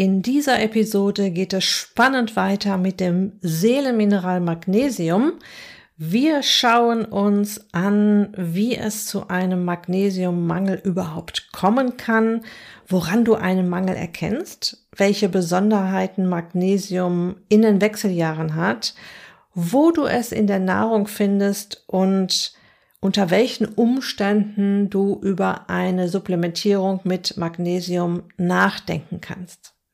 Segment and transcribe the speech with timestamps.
[0.00, 5.34] In dieser Episode geht es spannend weiter mit dem Seelenmineral Magnesium.
[5.98, 12.40] Wir schauen uns an, wie es zu einem Magnesiummangel überhaupt kommen kann,
[12.88, 18.94] woran du einen Mangel erkennst, welche Besonderheiten Magnesium in den Wechseljahren hat,
[19.52, 22.54] wo du es in der Nahrung findest und
[23.00, 29.69] unter welchen Umständen du über eine Supplementierung mit Magnesium nachdenken kannst.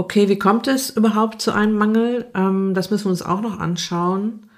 [0.00, 2.30] Okay, wie kommt es überhaupt zu einem Mangel?
[2.34, 4.48] Ähm, das müssen wir uns auch noch anschauen.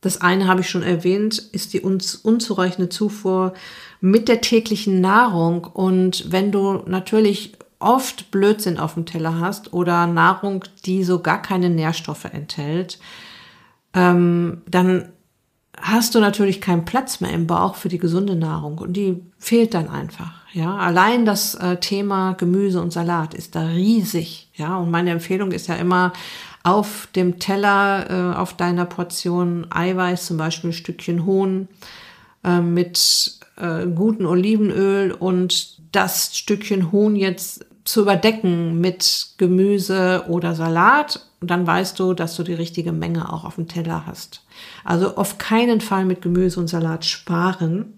[0.00, 3.52] Das eine habe ich schon erwähnt, ist die unzureichende Zufuhr
[4.00, 5.64] mit der täglichen Nahrung.
[5.64, 11.42] Und wenn du natürlich oft Blödsinn auf dem Teller hast oder Nahrung, die so gar
[11.42, 12.98] keine Nährstoffe enthält,
[13.92, 15.10] ähm, dann
[15.78, 19.74] hast du natürlich keinen Platz mehr im Bauch für die gesunde Nahrung und die fehlt
[19.74, 20.45] dann einfach.
[20.56, 24.48] Ja, allein das äh, Thema Gemüse und Salat ist da riesig.
[24.54, 26.14] Ja, und meine Empfehlung ist ja immer
[26.62, 31.68] auf dem Teller, äh, auf deiner Portion Eiweiß, zum Beispiel ein Stückchen Hohn
[32.42, 40.54] äh, mit äh, gutem Olivenöl und das Stückchen Huhn jetzt zu überdecken mit Gemüse oder
[40.54, 41.20] Salat.
[41.42, 44.40] Dann weißt du, dass du die richtige Menge auch auf dem Teller hast.
[44.84, 47.92] Also auf keinen Fall mit Gemüse und Salat sparen.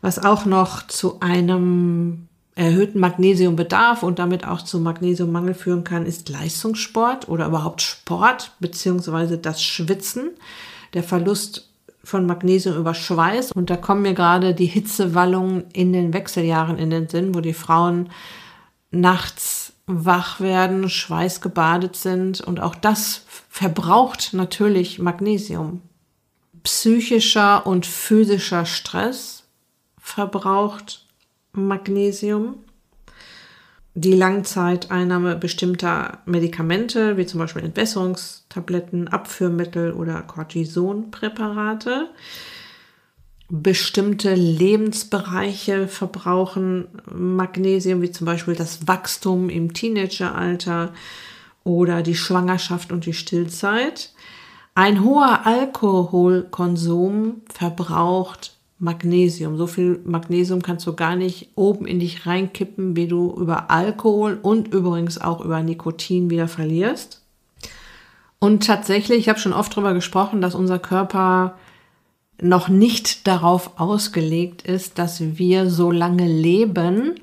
[0.00, 6.28] Was auch noch zu einem erhöhten Magnesiumbedarf und damit auch zu Magnesiummangel führen kann, ist
[6.28, 10.30] Leistungssport oder überhaupt Sport beziehungsweise das Schwitzen.
[10.94, 11.68] Der Verlust
[12.02, 13.52] von Magnesium über Schweiß.
[13.52, 17.52] Und da kommen mir gerade die Hitzewallungen in den Wechseljahren in den Sinn, wo die
[17.52, 18.10] Frauen
[18.90, 22.40] nachts wach werden, schweißgebadet sind.
[22.40, 25.82] Und auch das verbraucht natürlich Magnesium.
[26.62, 29.37] Psychischer und physischer Stress
[30.08, 31.06] verbraucht
[31.52, 32.56] Magnesium
[33.94, 42.08] die Langzeiteinnahme bestimmter Medikamente, wie zum Beispiel Entwässerungstabletten, Abführmittel oder Cortisonpräparate.
[43.48, 50.92] Bestimmte Lebensbereiche verbrauchen Magnesium, wie zum Beispiel das Wachstum im Teenageralter
[51.64, 54.12] oder die Schwangerschaft und die Stillzeit.
[54.76, 59.56] Ein hoher Alkoholkonsum verbraucht Magnesium.
[59.56, 64.38] So viel Magnesium kannst du gar nicht oben in dich reinkippen, wie du über Alkohol
[64.40, 67.22] und übrigens auch über Nikotin wieder verlierst.
[68.38, 71.56] Und tatsächlich, ich habe schon oft darüber gesprochen, dass unser Körper
[72.40, 77.16] noch nicht darauf ausgelegt ist, dass wir so lange leben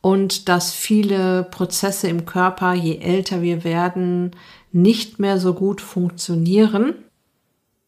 [0.00, 4.32] und dass viele Prozesse im Körper, je älter wir werden,
[4.72, 6.94] nicht mehr so gut funktionieren.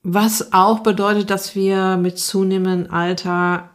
[0.04, 3.70] Was auch bedeutet, dass wir mit zunehmendem Alter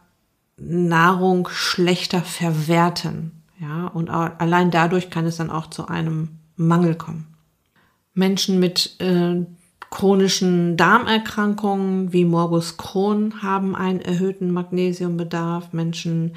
[0.56, 3.42] Nahrung schlechter verwerten.
[3.60, 7.26] Ja, und allein dadurch kann es dann auch zu einem Mangel kommen.
[8.14, 9.44] Menschen mit äh,
[9.90, 15.72] chronischen Darmerkrankungen wie Morbus Crohn haben einen erhöhten Magnesiumbedarf.
[15.72, 16.36] Menschen,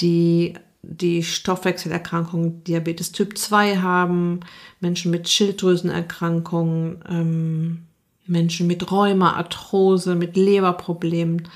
[0.00, 4.40] die die Stoffwechselerkrankung Diabetes Typ 2 haben,
[4.80, 7.86] Menschen mit Schilddrüsenerkrankungen, ähm,
[8.26, 11.48] Menschen mit Rheuma, Arthrose, mit Leberproblemen.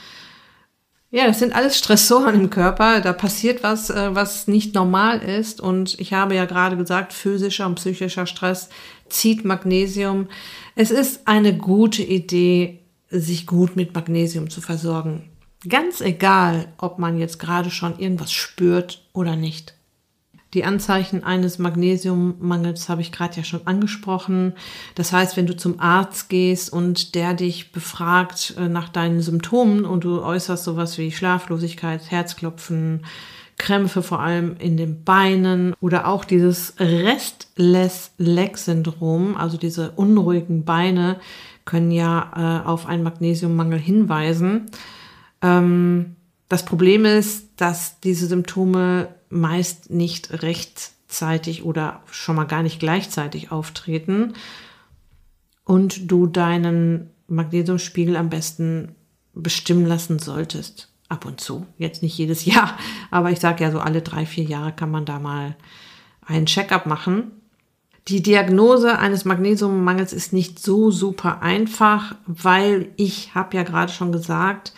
[1.10, 3.00] Ja, das sind alles Stressoren im Körper.
[3.00, 5.60] Da passiert was, äh, was nicht normal ist.
[5.60, 8.68] Und ich habe ja gerade gesagt, physischer und psychischer Stress
[9.08, 10.26] zieht Magnesium.
[10.74, 15.30] Es ist eine gute Idee, sich gut mit Magnesium zu versorgen.
[15.68, 19.74] Ganz egal, ob man jetzt gerade schon irgendwas spürt oder nicht.
[20.54, 24.52] Die Anzeichen eines Magnesiummangels habe ich gerade ja schon angesprochen.
[24.94, 29.84] Das heißt, wenn du zum Arzt gehst und der dich befragt äh, nach deinen Symptomen
[29.84, 33.04] und du äußerst sowas wie Schlaflosigkeit, Herzklopfen,
[33.56, 40.64] Krämpfe vor allem in den Beinen oder auch dieses Restless Leg Syndrom, also diese unruhigen
[40.64, 41.16] Beine,
[41.64, 44.66] können ja äh, auf einen Magnesiummangel hinweisen.
[45.42, 46.14] Ähm,
[46.48, 53.50] das Problem ist, dass diese Symptome meist nicht rechtzeitig oder schon mal gar nicht gleichzeitig
[53.50, 54.34] auftreten
[55.64, 58.94] und du deinen Magnesiumspiegel am besten
[59.34, 60.90] bestimmen lassen solltest.
[61.10, 62.78] ab und zu, jetzt nicht jedes Jahr,
[63.10, 65.54] aber ich sage ja so alle drei, vier Jahre kann man da mal
[66.26, 67.30] einen Checkup machen.
[68.08, 74.12] Die Diagnose eines Magnesiummangels ist nicht so super einfach, weil ich habe ja gerade schon
[74.12, 74.72] gesagt,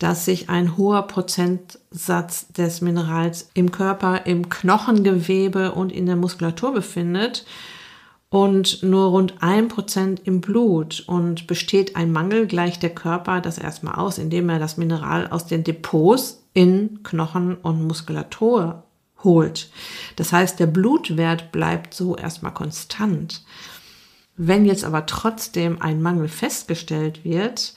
[0.00, 6.72] dass sich ein hoher Prozentsatz des Minerals im Körper, im Knochengewebe und in der Muskulatur
[6.72, 7.44] befindet
[8.30, 11.04] und nur rund ein Prozent im Blut.
[11.06, 15.46] Und besteht ein Mangel, gleicht der Körper das erstmal aus, indem er das Mineral aus
[15.46, 18.84] den Depots in Knochen und Muskulatur
[19.22, 19.68] holt.
[20.16, 23.44] Das heißt, der Blutwert bleibt so erstmal konstant.
[24.36, 27.74] Wenn jetzt aber trotzdem ein Mangel festgestellt wird,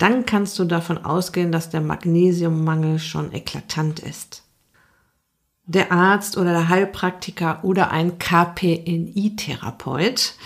[0.00, 4.42] dann kannst du davon ausgehen, dass der Magnesiummangel schon eklatant ist.
[5.66, 10.36] Der Arzt oder der Heilpraktiker oder ein KPNI-Therapeut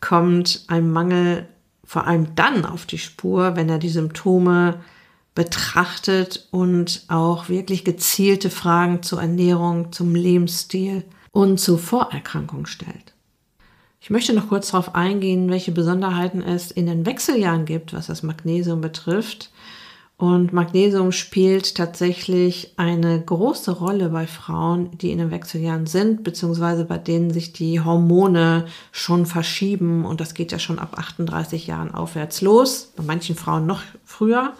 [0.00, 1.46] kommt einem Mangel
[1.84, 4.80] vor allem dann auf die Spur, wenn er die Symptome
[5.34, 13.12] betrachtet und auch wirklich gezielte Fragen zur Ernährung, zum Lebensstil und zur Vorerkrankung stellt.
[14.02, 18.24] Ich möchte noch kurz darauf eingehen, welche Besonderheiten es in den Wechseljahren gibt, was das
[18.24, 19.52] Magnesium betrifft.
[20.16, 26.84] Und Magnesium spielt tatsächlich eine große Rolle bei Frauen, die in den Wechseljahren sind, beziehungsweise
[26.84, 30.04] bei denen sich die Hormone schon verschieben.
[30.04, 34.52] Und das geht ja schon ab 38 Jahren aufwärts los, bei manchen Frauen noch früher.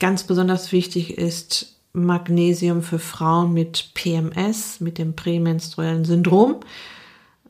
[0.00, 6.60] Ganz besonders wichtig ist Magnesium für Frauen mit PMS, mit dem prämenstruellen Syndrom,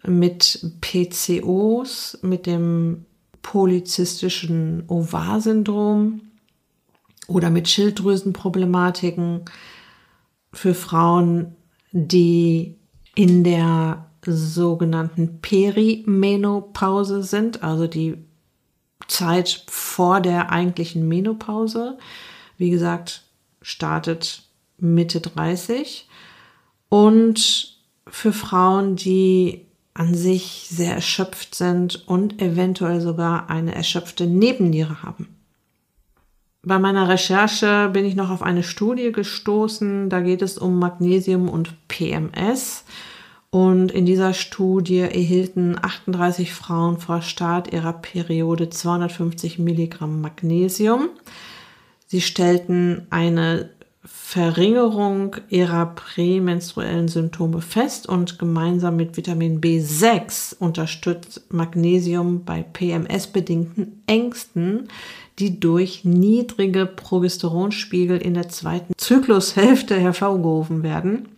[0.06, 3.06] mit PCOs, mit dem
[3.42, 6.20] polyzystischen Ovar-Syndrom
[7.28, 9.44] oder mit Schilddrüsenproblematiken
[10.52, 11.56] für Frauen,
[11.92, 12.76] die
[13.14, 18.16] in der sogenannten Perimenopause sind, also die
[19.08, 21.98] Zeit vor der eigentlichen Menopause
[22.56, 23.22] wie gesagt,
[23.62, 24.42] startet
[24.78, 26.08] Mitte 30.
[26.88, 35.02] Und für Frauen, die an sich sehr erschöpft sind und eventuell sogar eine erschöpfte Nebenniere
[35.02, 35.28] haben.
[36.62, 41.48] Bei meiner Recherche bin ich noch auf eine Studie gestoßen, da geht es um Magnesium
[41.48, 42.84] und PMS.
[43.50, 51.10] Und in dieser Studie erhielten 38 Frauen vor Start ihrer Periode 250 Milligramm Magnesium.
[52.06, 53.70] Sie stellten eine
[54.06, 64.88] Verringerung ihrer prämenstruellen Symptome fest und gemeinsam mit Vitamin B6 unterstützt Magnesium bei PMS-bedingten Ängsten,
[65.38, 71.28] die durch niedrige Progesteronspiegel in der zweiten Zyklushälfte hervorgerufen werden.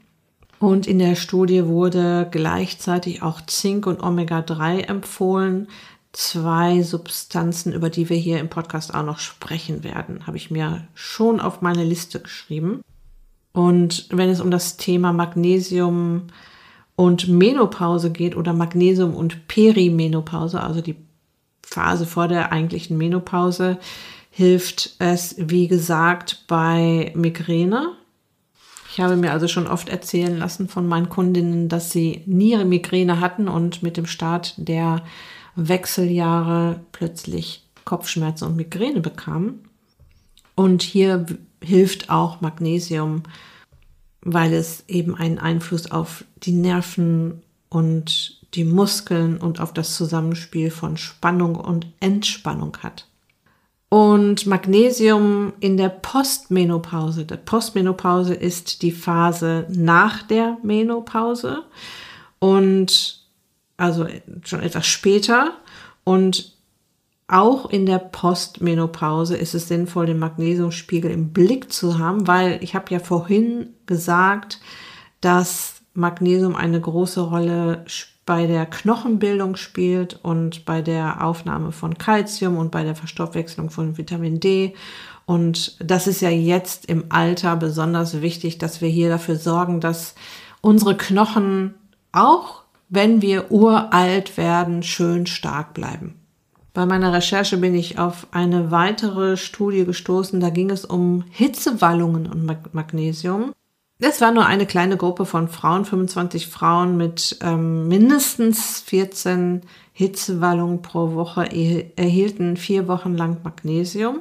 [0.58, 5.68] Und in der Studie wurde gleichzeitig auch Zink und Omega-3 empfohlen,
[6.16, 10.88] zwei Substanzen, über die wir hier im Podcast auch noch sprechen werden, habe ich mir
[10.94, 12.80] schon auf meine Liste geschrieben.
[13.52, 16.28] Und wenn es um das Thema Magnesium
[16.96, 20.96] und Menopause geht oder Magnesium und Perimenopause, also die
[21.62, 23.76] Phase vor der eigentlichen Menopause,
[24.30, 27.92] hilft es, wie gesagt, bei Migräne.
[28.90, 33.20] Ich habe mir also schon oft erzählen lassen von meinen Kundinnen, dass sie nie Migräne
[33.20, 35.02] hatten und mit dem Start der
[35.56, 39.64] Wechseljahre plötzlich Kopfschmerzen und Migräne bekamen.
[40.54, 41.26] Und hier
[41.62, 43.22] hilft auch Magnesium,
[44.20, 50.70] weil es eben einen Einfluss auf die Nerven und die Muskeln und auf das Zusammenspiel
[50.70, 53.06] von Spannung und Entspannung hat.
[53.88, 57.24] Und Magnesium in der Postmenopause.
[57.24, 61.62] Der Postmenopause ist die Phase nach der Menopause.
[62.38, 63.25] Und
[63.76, 64.06] also
[64.44, 65.52] schon etwas später.
[66.04, 66.56] Und
[67.28, 72.74] auch in der Postmenopause ist es sinnvoll, den Magnesiumspiegel im Blick zu haben, weil ich
[72.74, 74.60] habe ja vorhin gesagt,
[75.20, 77.84] dass Magnesium eine große Rolle
[78.26, 83.96] bei der Knochenbildung spielt und bei der Aufnahme von Kalzium und bei der Verstoffwechslung von
[83.98, 84.74] Vitamin D.
[85.26, 90.14] Und das ist ja jetzt im Alter besonders wichtig, dass wir hier dafür sorgen, dass
[90.60, 91.74] unsere Knochen
[92.12, 96.20] auch wenn wir uralt werden, schön stark bleiben.
[96.72, 100.40] Bei meiner Recherche bin ich auf eine weitere Studie gestoßen.
[100.40, 103.54] Da ging es um Hitzewallungen und Magnesium.
[103.98, 109.62] Es war nur eine kleine Gruppe von Frauen, 25 Frauen mit ähm, mindestens 14
[109.94, 111.48] Hitzewallungen pro Woche
[111.96, 114.20] erhielten vier Wochen lang Magnesium.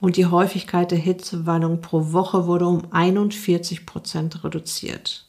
[0.00, 5.26] Und die Häufigkeit der Hitzewallung pro Woche wurde um 41 Prozent reduziert.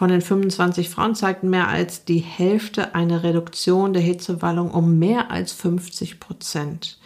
[0.00, 5.30] Von den 25 Frauen zeigten mehr als die Hälfte eine Reduktion der Hitzewallung um mehr
[5.30, 6.98] als 50 Prozent.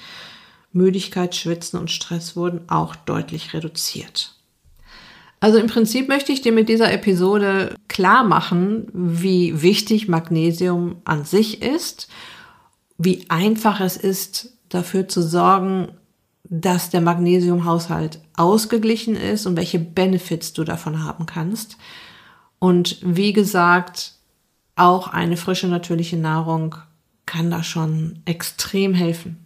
[0.72, 4.36] Müdigkeit, Schwitzen und Stress wurden auch deutlich reduziert.
[5.40, 11.24] Also im Prinzip möchte ich dir mit dieser Episode klar machen, wie wichtig Magnesium an
[11.24, 12.06] sich ist,
[12.96, 15.88] wie einfach es ist, dafür zu sorgen,
[16.44, 21.76] dass der Magnesiumhaushalt ausgeglichen ist und welche Benefits du davon haben kannst.
[22.64, 24.14] Und wie gesagt,
[24.74, 26.76] auch eine frische natürliche Nahrung
[27.26, 29.44] kann da schon extrem helfen.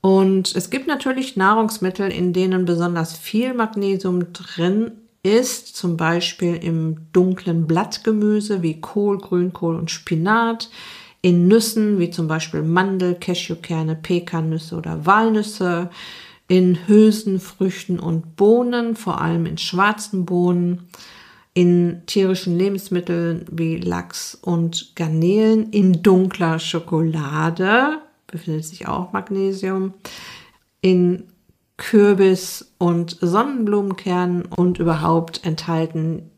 [0.00, 4.90] Und es gibt natürlich Nahrungsmittel, in denen besonders viel Magnesium drin
[5.22, 10.68] ist, zum Beispiel im dunklen Blattgemüse wie Kohl, Grünkohl und Spinat,
[11.22, 15.90] in Nüssen wie zum Beispiel Mandel, Cashewkerne, Pekannüsse oder Walnüsse,
[16.48, 20.88] in Hülsenfrüchten und Bohnen, vor allem in schwarzen Bohnen,
[21.54, 29.94] in tierischen Lebensmitteln wie Lachs und Garnelen, in dunkler Schokolade befindet sich auch Magnesium,
[30.80, 31.24] in
[31.76, 36.30] Kürbis und Sonnenblumenkernen und überhaupt enthalten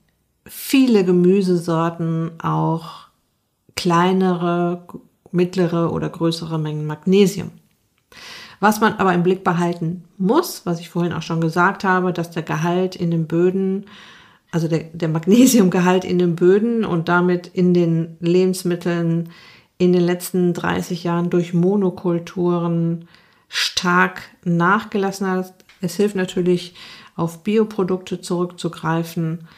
[0.46, 3.08] viele Gemüsesorten auch
[3.76, 4.86] kleinere,
[5.30, 7.50] mittlere oder größere Mengen Magnesium.
[8.60, 12.30] Was man aber im Blick behalten muss, was ich vorhin auch schon gesagt habe, dass
[12.30, 13.86] der Gehalt in den Böden,
[14.52, 19.30] also der, der Magnesiumgehalt in den Böden und damit in den Lebensmitteln
[19.78, 23.08] in den letzten 30 Jahren durch Monokulturen
[23.48, 25.52] stark nachgelassen hat.
[25.80, 26.74] Es hilft natürlich,
[27.16, 29.48] auf Bioprodukte zurückzugreifen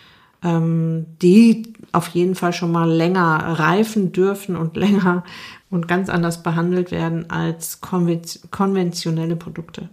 [0.45, 5.25] ähm, die auf jeden Fall schon mal länger reifen dürfen und länger
[5.71, 9.89] und ganz anders behandelt werden als konventionelle Produkte.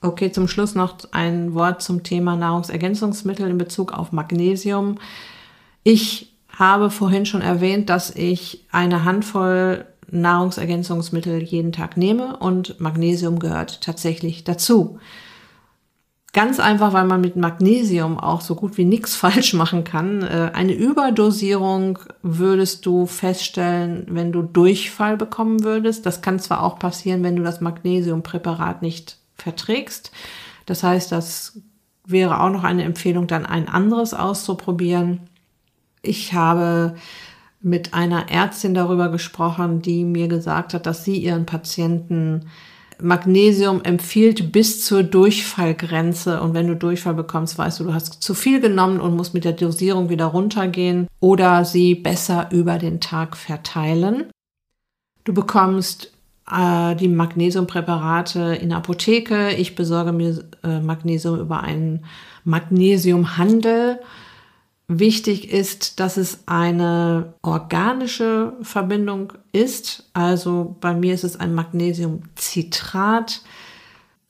[0.00, 4.98] Okay, zum Schluss noch ein Wort zum Thema Nahrungsergänzungsmittel in Bezug auf Magnesium.
[5.82, 13.38] Ich habe vorhin schon erwähnt, dass ich eine Handvoll Nahrungsergänzungsmittel jeden Tag nehme und Magnesium
[13.38, 14.98] gehört tatsächlich dazu.
[16.32, 20.22] Ganz einfach, weil man mit Magnesium auch so gut wie nichts falsch machen kann.
[20.22, 26.06] Äh, eine Überdosierung würdest du feststellen, wenn du Durchfall bekommen würdest.
[26.06, 30.10] Das kann zwar auch passieren, wenn du das Magnesiumpräparat nicht verträgst.
[30.66, 31.60] Das heißt, das
[32.04, 35.20] wäre auch noch eine Empfehlung, dann ein anderes auszuprobieren.
[36.02, 36.96] Ich habe
[37.60, 42.48] mit einer Ärztin darüber gesprochen, die mir gesagt hat, dass sie ihren Patienten
[43.00, 46.40] Magnesium empfiehlt bis zur Durchfallgrenze.
[46.40, 49.44] Und wenn du Durchfall bekommst, weißt du, du hast zu viel genommen und musst mit
[49.44, 54.30] der Dosierung wieder runtergehen oder sie besser über den Tag verteilen.
[55.24, 56.12] Du bekommst
[56.50, 59.50] äh, die Magnesiumpräparate in der Apotheke.
[59.50, 62.04] Ich besorge mir äh, Magnesium über einen
[62.44, 64.00] Magnesiumhandel.
[64.88, 70.08] Wichtig ist, dass es eine organische Verbindung ist.
[70.14, 73.42] Also bei mir ist es ein Magnesiumcitrat.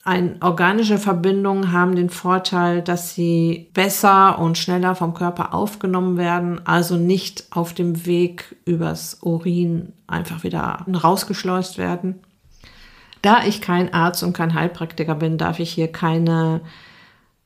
[0.08, 6.66] Ein organische Verbindungen haben den Vorteil, dass sie besser und schneller vom Körper aufgenommen werden,
[6.66, 12.20] also nicht auf dem Weg übers Urin einfach wieder rausgeschleust werden.
[13.20, 16.62] Da ich kein Arzt und kein Heilpraktiker bin, darf ich hier keine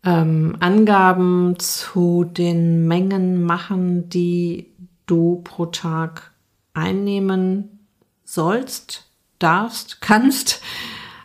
[0.05, 4.69] ähm, Angaben zu den Mengen machen, die
[5.07, 6.31] du pro Tag
[6.75, 7.89] einnehmen
[8.23, 10.63] sollst, darfst, kannst.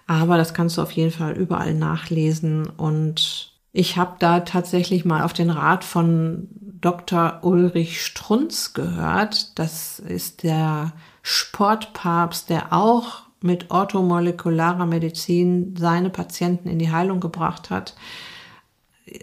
[0.07, 2.65] Aber das kannst du auf jeden Fall überall nachlesen.
[2.65, 6.47] Und ich habe da tatsächlich mal auf den Rat von
[6.79, 7.39] Dr.
[7.41, 9.59] Ulrich Strunz gehört.
[9.59, 17.69] Das ist der Sportpapst, der auch mit orthomolekularer Medizin seine Patienten in die Heilung gebracht
[17.69, 17.95] hat.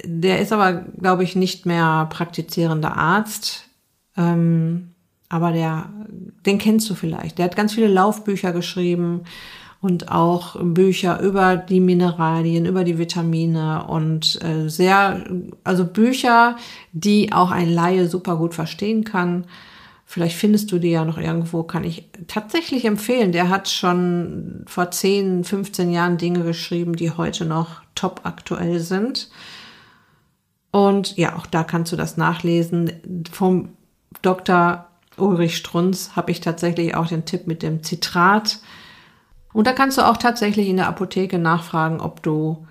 [0.04, 3.68] Der ist aber, glaube ich, nicht mehr praktizierender Arzt.
[4.16, 4.94] Ähm,
[5.28, 5.90] aber der,
[6.46, 7.38] den kennst du vielleicht.
[7.38, 9.22] Der hat ganz viele Laufbücher geschrieben
[9.84, 15.22] und auch Bücher über die Mineralien, über die Vitamine und äh, sehr,
[15.62, 16.56] also Bücher,
[16.92, 19.44] die auch ein Laie super gut verstehen kann.
[20.06, 23.32] Vielleicht findest du die ja noch irgendwo, kann ich tatsächlich empfehlen.
[23.32, 29.28] Der hat schon vor 10, 15 Jahren Dinge geschrieben, die heute noch top aktuell sind.
[30.70, 32.90] Und ja, auch da kannst du das nachlesen.
[33.30, 33.68] Vom
[34.22, 34.86] Dr.
[35.18, 38.60] Ulrich Strunz habe ich tatsächlich auch den Tipp mit dem Zitrat.
[39.54, 42.66] Und da kannst du auch tatsächlich in der Apotheke nachfragen, ob du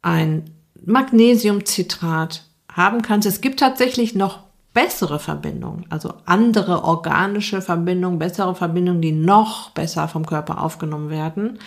[0.00, 3.26] ein Magnesiumcitrat haben kannst.
[3.26, 10.06] Es gibt tatsächlich noch bessere Verbindungen, also andere organische Verbindungen, bessere Verbindungen, die noch besser
[10.06, 11.58] vom Körper aufgenommen werden.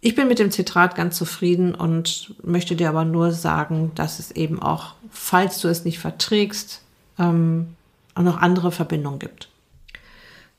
[0.00, 4.30] Ich bin mit dem Zitrat ganz zufrieden und möchte dir aber nur sagen, dass es
[4.30, 6.82] eben auch, falls du es nicht verträgst,
[7.18, 7.74] ähm,
[8.14, 9.51] auch noch andere Verbindungen gibt.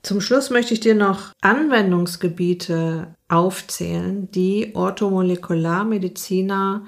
[0.03, 6.83] Zum Schluss möchte ich dir noch Anwendungsgebiete aufzählen, die Orthomolekularmediziner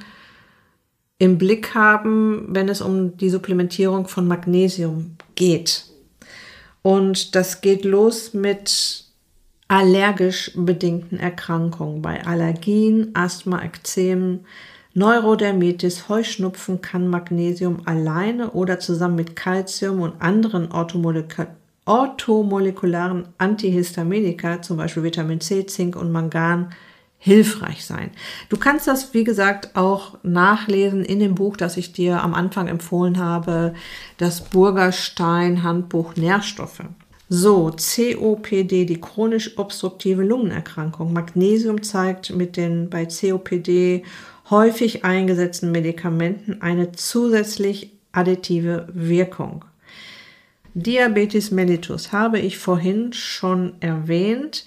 [1.17, 5.86] im Blick haben, wenn es um die Supplementierung von Magnesium geht.
[6.81, 9.05] Und das geht los mit
[9.69, 12.01] allergisch bedingten Erkrankungen.
[12.01, 14.41] Bei Allergien, Asthma, Ekzemen,
[14.93, 20.69] Neurodermitis, Heuschnupfen kann Magnesium alleine oder zusammen mit Calcium und anderen
[21.86, 26.74] orthomolekularen Antihistaminika, zum Beispiel Vitamin C, Zink und Mangan,
[27.18, 28.12] hilfreich sein.
[28.50, 32.68] Du kannst das, wie gesagt, auch nachlesen in dem Buch, das ich dir am Anfang
[32.68, 33.74] empfohlen habe,
[34.18, 36.84] das Burgerstein Handbuch Nährstoffe.
[37.27, 41.12] So, COPD, die chronisch obstruktive Lungenerkrankung.
[41.12, 44.04] Magnesium zeigt mit den bei COPD
[44.51, 49.65] häufig eingesetzten Medikamenten eine zusätzlich additive Wirkung.
[50.77, 54.65] Diabetes mellitus habe ich vorhin schon erwähnt.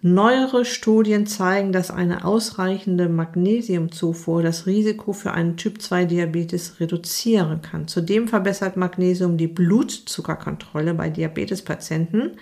[0.00, 7.88] Neuere Studien zeigen, dass eine ausreichende Magnesiumzufuhr das Risiko für einen Typ-2-Diabetes reduzieren kann.
[7.88, 12.38] Zudem verbessert Magnesium die Blutzuckerkontrolle bei Diabetespatienten,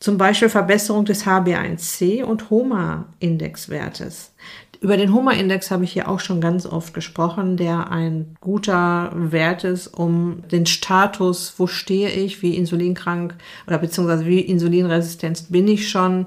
[0.00, 4.32] zum Beispiel Verbesserung des HB1C und HOMA-Indexwertes.
[4.80, 9.64] Über den HOMA-Index habe ich hier auch schon ganz oft gesprochen, der ein guter Wert
[9.64, 13.34] ist, um den Status, wo stehe ich, wie insulinkrank
[13.66, 16.26] oder beziehungsweise wie insulinresistent bin ich schon,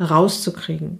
[0.00, 0.98] rauszukriegen.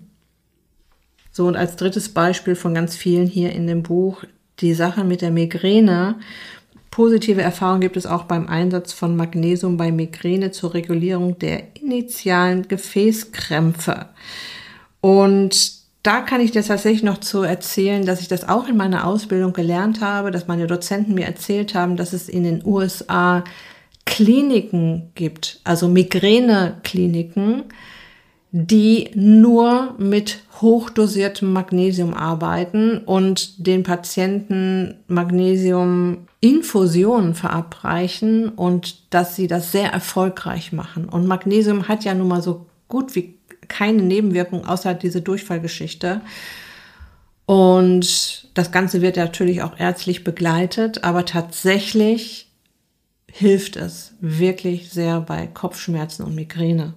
[1.31, 4.25] So, und als drittes Beispiel von ganz vielen hier in dem Buch
[4.61, 6.17] die Sache mit der Migräne.
[6.91, 12.67] Positive Erfahrungen gibt es auch beim Einsatz von Magnesium bei Migräne zur Regulierung der initialen
[12.67, 14.09] Gefäßkrämpfe.
[15.01, 19.07] Und da kann ich dir tatsächlich noch zu erzählen, dass ich das auch in meiner
[19.07, 23.43] Ausbildung gelernt habe, dass meine Dozenten mir erzählt haben, dass es in den USA
[24.05, 27.65] Kliniken gibt, also Migräne-Kliniken,
[28.51, 39.73] die nur mit hochdosiertem Magnesium arbeiten und den Patienten Magnesium-Infusionen verabreichen und dass sie das
[39.73, 41.07] sehr erfolgreich machen.
[41.07, 43.38] Und Magnesium hat ja nun mal so gut wie
[43.69, 46.21] keine Nebenwirkung außer diese Durchfallgeschichte.
[47.47, 52.49] Und das Ganze wird natürlich auch ärztlich begleitet, aber tatsächlich
[53.31, 56.95] hilft es wirklich sehr bei Kopfschmerzen und Migräne.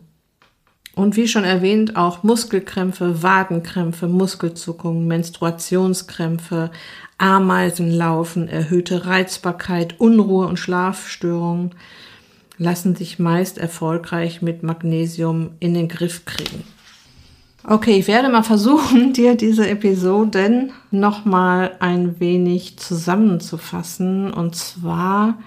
[0.93, 6.71] Und wie schon erwähnt, auch Muskelkrämpfe, Wadenkrämpfe, Muskelzuckungen, Menstruationskrämpfe,
[7.17, 11.75] Ameisenlaufen, erhöhte Reizbarkeit, Unruhe und Schlafstörungen
[12.62, 16.63] lassen sich meist erfolgreich mit Magnesium in den Griff kriegen.
[17.63, 24.32] Okay, ich werde mal versuchen, dir diese Episoden nochmal ein wenig zusammenzufassen.
[24.32, 25.39] Und zwar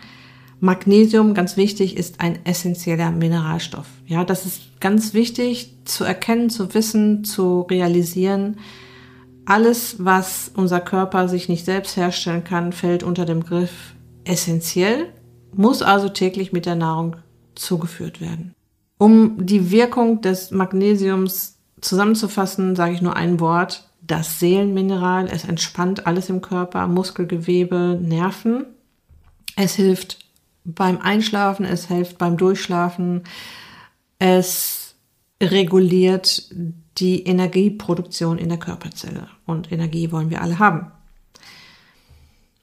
[0.58, 3.86] Magnesium, ganz wichtig, ist ein essentieller Mineralstoff.
[4.06, 8.56] Ja, das ist ganz wichtig zu erkennen, zu wissen, zu realisieren.
[9.44, 15.12] Alles, was unser Körper sich nicht selbst herstellen kann, fällt unter dem Griff essentiell,
[15.56, 17.16] muss also täglich mit der Nahrung
[17.54, 18.54] zugeführt werden.
[18.98, 23.88] Um die Wirkung des Magnesiums zusammenzufassen, sage ich nur ein Wort.
[24.00, 28.66] Das Seelenmineral, es entspannt alles im Körper, Muskelgewebe, Nerven.
[29.56, 30.18] Es hilft
[30.64, 33.24] beim Einschlafen, es hilft beim Durchschlafen,
[34.18, 34.94] es
[35.42, 36.50] reguliert
[36.98, 40.92] die Energieproduktion in der Körperzelle und Energie wollen wir alle haben.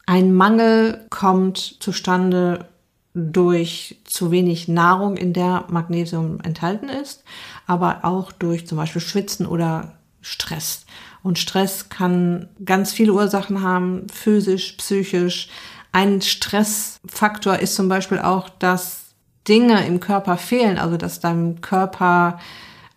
[0.05, 2.65] Ein Mangel kommt zustande
[3.13, 7.23] durch zu wenig Nahrung, in der Magnesium enthalten ist,
[7.67, 10.85] aber auch durch zum Beispiel Schwitzen oder Stress.
[11.23, 15.49] Und Stress kann ganz viele Ursachen haben, physisch, psychisch,
[15.91, 19.13] ein Stressfaktor ist zum Beispiel auch, dass
[19.47, 22.39] Dinge im Körper fehlen, also dass deinem Körper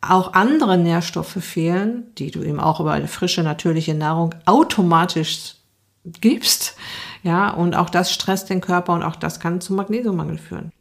[0.00, 5.56] auch andere Nährstoffe fehlen, die du ihm auch über eine frische, natürliche Nahrung automatisch
[6.04, 6.76] gibst.
[7.24, 10.72] Ja, und auch das stresst den Körper und auch das kann zu Magnesiummangel führen.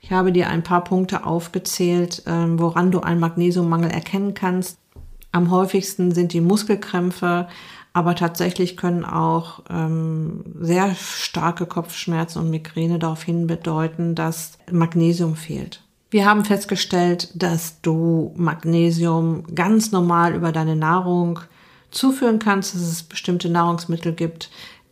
[0.00, 4.78] Ich habe dir ein paar Punkte aufgezählt, ähm, woran du einen Magnesiummangel erkennen kannst.
[5.30, 7.48] Am häufigsten sind die Muskelkrämpfe,
[7.92, 15.36] aber tatsächlich können auch ähm, sehr starke Kopfschmerzen und Migräne darauf hin bedeuten, dass Magnesium
[15.36, 15.82] fehlt.
[16.10, 21.40] Wir haben festgestellt, dass du Magnesium ganz normal über deine Nahrung
[21.90, 24.50] zuführen kannst, dass es bestimmte Nahrungsmittel gibt,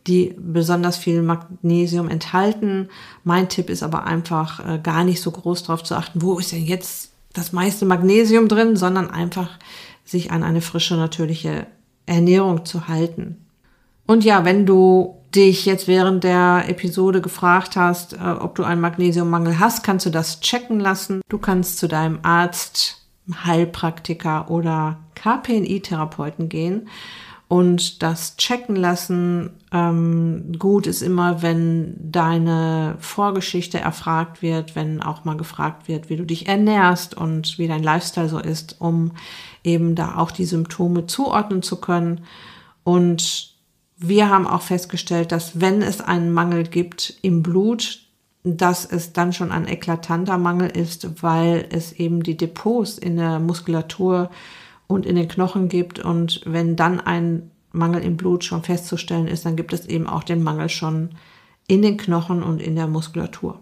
[0.09, 2.89] die besonders viel Magnesium enthalten.
[3.23, 6.51] Mein Tipp ist aber einfach äh, gar nicht so groß darauf zu achten, wo ist
[6.51, 9.59] denn jetzt das meiste Magnesium drin, sondern einfach
[10.03, 11.67] sich an eine frische, natürliche
[12.07, 13.45] Ernährung zu halten.
[14.07, 18.81] Und ja, wenn du dich jetzt während der Episode gefragt hast, äh, ob du einen
[18.81, 21.21] Magnesiummangel hast, kannst du das checken lassen.
[21.29, 23.05] Du kannst zu deinem Arzt,
[23.45, 26.89] Heilpraktiker oder KPNI-Therapeuten gehen
[27.49, 29.49] und das checken lassen.
[29.73, 36.15] Ähm, gut ist immer, wenn deine Vorgeschichte erfragt wird, wenn auch mal gefragt wird, wie
[36.15, 39.13] du dich ernährst und wie dein Lifestyle so ist, um
[39.63, 42.21] eben da auch die Symptome zuordnen zu können.
[42.83, 43.55] Und
[43.97, 48.01] wir haben auch festgestellt, dass wenn es einen Mangel gibt im Blut,
[48.43, 53.39] dass es dann schon ein eklatanter Mangel ist, weil es eben die Depots in der
[53.39, 54.29] Muskulatur
[54.89, 55.99] und in den Knochen gibt.
[55.99, 60.23] Und wenn dann ein Mangel im Blut schon festzustellen ist, dann gibt es eben auch
[60.23, 61.11] den Mangel schon
[61.67, 63.61] in den Knochen und in der Muskulatur.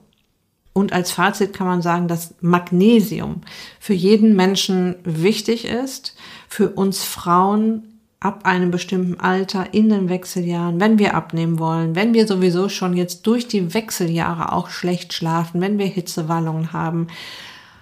[0.73, 3.41] Und als Fazit kann man sagen, dass Magnesium
[3.79, 6.15] für jeden Menschen wichtig ist,
[6.47, 12.13] für uns Frauen ab einem bestimmten Alter in den Wechseljahren, wenn wir abnehmen wollen, wenn
[12.13, 17.07] wir sowieso schon jetzt durch die Wechseljahre auch schlecht schlafen, wenn wir Hitzewallungen haben,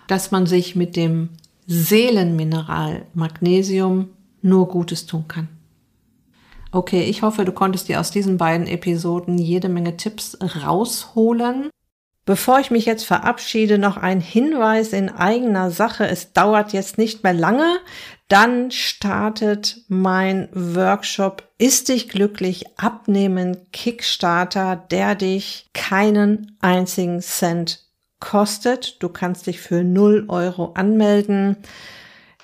[0.07, 1.29] dass man sich mit dem
[1.67, 4.09] Seelenmineral Magnesium
[4.41, 5.47] nur Gutes tun kann.
[6.71, 11.69] Okay, ich hoffe, du konntest dir aus diesen beiden Episoden jede Menge Tipps rausholen.
[12.25, 16.07] Bevor ich mich jetzt verabschiede, noch ein Hinweis in eigener Sache.
[16.07, 17.77] Es dauert jetzt nicht mehr lange.
[18.27, 27.84] Dann startet mein Workshop Ist dich glücklich abnehmen Kickstarter, der dich keinen einzigen Cent
[28.25, 29.01] kostet.
[29.01, 31.57] Du kannst dich für 0 Euro anmelden.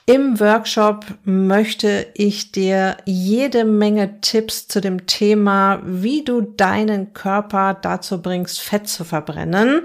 [0.05, 7.73] Im Workshop möchte ich dir jede Menge Tipps zu dem Thema, wie du deinen Körper
[7.73, 9.81] dazu bringst, Fett zu verbrennen.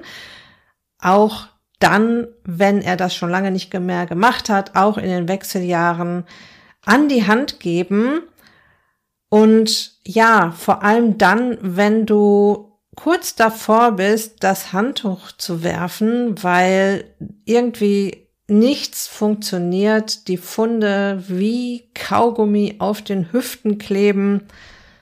[0.98, 1.46] Auch
[1.78, 6.24] dann, wenn er das schon lange nicht mehr gemacht hat, auch in den Wechseljahren
[6.84, 8.22] an die Hand geben.
[9.28, 12.65] Und ja, vor allem dann, wenn du
[12.96, 17.04] kurz davor bist, das Handtuch zu werfen, weil
[17.44, 24.42] irgendwie nichts funktioniert, die Funde wie Kaugummi auf den Hüften kleben,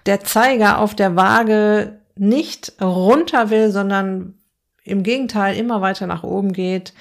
[0.06, 4.34] der Zeiger auf der Waage nicht runter will, sondern
[4.84, 6.92] im Gegenteil immer weiter nach oben geht,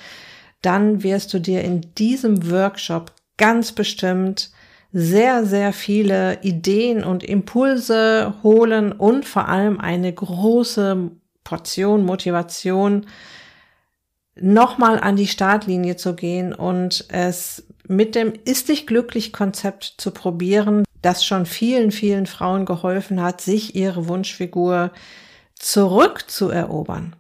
[0.62, 4.51] dann wirst du dir in diesem Workshop ganz bestimmt
[4.93, 11.10] sehr, sehr viele Ideen und Impulse holen und vor allem eine große
[11.43, 13.08] Portion Motivation,
[14.36, 20.12] nochmal an die Startlinie zu gehen und es mit dem Ist dich glücklich Konzept zu
[20.12, 24.91] probieren, das schon vielen, vielen Frauen geholfen hat, sich ihre Wunschfigur
[25.56, 27.15] zurückzuerobern.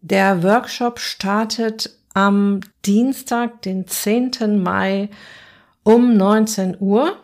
[0.00, 4.62] Der Workshop startet am Dienstag, den 10.
[4.62, 5.10] Mai
[5.86, 7.16] um 19 Uhr.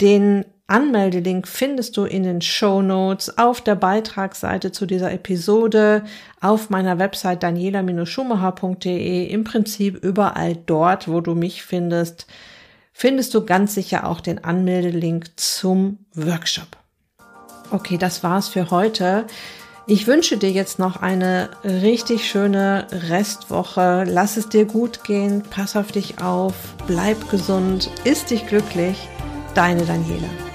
[0.00, 6.04] Den Anmeldelink findest du in den Show Notes auf der Beitragsseite zu dieser Episode,
[6.40, 12.26] auf meiner Website daniela-schumacher.de, im Prinzip überall dort, wo du mich findest,
[12.92, 16.76] findest du ganz sicher auch den Anmeldelink zum Workshop.
[17.70, 19.26] Okay, das war's für heute.
[19.90, 24.04] Ich wünsche dir jetzt noch eine richtig schöne Restwoche.
[24.06, 26.54] Lass es dir gut gehen, pass auf dich auf,
[26.86, 29.08] bleib gesund, ist dich glücklich.
[29.52, 30.49] Deine Daniela.